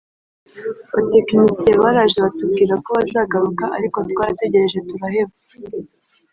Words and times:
Abatekinisiye 0.91 1.73
baraje 1.83 2.17
batubwira 2.25 2.73
ko 2.83 2.89
bazagaruka 2.97 3.63
ariko 3.77 3.97
twarategereje 4.11 4.77
turaheba 4.89 5.33